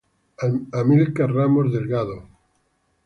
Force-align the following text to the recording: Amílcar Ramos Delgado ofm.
Amílcar 0.79 1.31
Ramos 1.31 1.71
Delgado 1.71 2.17
ofm. 2.21 2.27